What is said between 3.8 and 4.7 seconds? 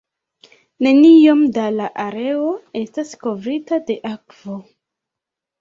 de akvo.